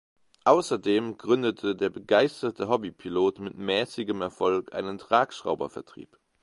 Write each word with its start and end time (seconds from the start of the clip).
Außerdem 0.45 1.19
gründete 1.19 1.75
der 1.75 1.91
begeisterte 1.91 2.67
Hobby–Pilot 2.67 3.37
mit 3.37 3.55
mäßigem 3.59 4.19
Erfolg 4.23 4.73
einen 4.73 4.97
Tragschrauber–Vertrieb. 4.97 6.17